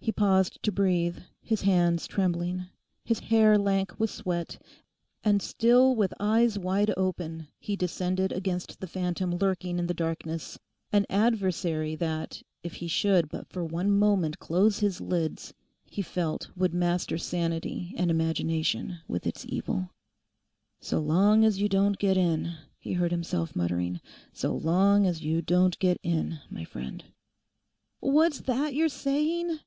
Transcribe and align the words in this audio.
He 0.00 0.12
paused 0.12 0.62
to 0.64 0.70
breathe, 0.70 1.16
his 1.40 1.62
hands 1.62 2.06
trembling, 2.06 2.66
his 3.06 3.20
hair 3.20 3.56
lank 3.56 3.98
with 3.98 4.10
sweat, 4.10 4.58
and 5.24 5.40
still 5.40 5.96
with 5.96 6.12
eyes 6.20 6.58
wide 6.58 6.92
open 6.94 7.48
he 7.58 7.74
descended 7.74 8.30
against 8.30 8.80
the 8.80 8.86
phantom 8.86 9.34
lurking 9.38 9.78
in 9.78 9.86
the 9.86 9.94
darkness—an 9.94 11.06
adversary 11.08 11.96
that, 11.96 12.42
if 12.62 12.74
he 12.74 12.86
should 12.86 13.30
but 13.30 13.48
for 13.48 13.64
one 13.64 13.90
moment 13.92 14.38
close 14.38 14.80
his 14.80 15.00
lids, 15.00 15.54
he 15.86 16.02
felt 16.02 16.50
would 16.54 16.74
master 16.74 17.16
sanity 17.16 17.94
and 17.96 18.10
imagination 18.10 18.98
with 19.08 19.26
its 19.26 19.46
evil. 19.48 19.88
'So 20.82 20.98
long 21.00 21.46
as 21.46 21.62
you 21.62 21.66
don't 21.70 21.96
get 21.96 22.18
in,' 22.18 22.52
he 22.78 22.92
heard 22.92 23.10
himself 23.10 23.56
muttering, 23.56 24.02
'so 24.34 24.54
long 24.54 25.06
as 25.06 25.22
you 25.22 25.40
don't 25.40 25.78
get 25.78 25.98
in, 26.02 26.40
my 26.50 26.62
friend!' 26.62 27.04
'What's 28.00 28.40
that 28.40 28.74
you're 28.74 28.90
saying? 28.90 29.60